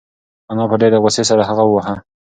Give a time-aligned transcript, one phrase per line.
[0.51, 1.95] انا په ډېرې غوسې سره هغه وواهه.